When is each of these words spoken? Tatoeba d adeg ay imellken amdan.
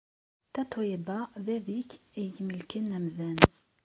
Tatoeba 0.53 1.17
d 1.45 1.47
adeg 1.55 1.89
ay 2.19 2.31
imellken 2.41 2.93
amdan. 2.97 3.37